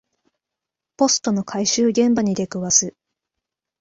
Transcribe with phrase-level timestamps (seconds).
[0.97, 2.95] ポストの回収現場に出くわす